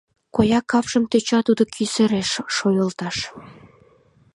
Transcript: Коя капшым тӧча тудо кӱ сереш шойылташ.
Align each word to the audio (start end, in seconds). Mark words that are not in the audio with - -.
Коя 0.35 0.59
капшым 0.71 1.03
тӧча 1.11 1.39
тудо 1.47 1.63
кӱ 1.73 1.83
сереш 1.93 2.29
шойылташ. 2.55 3.17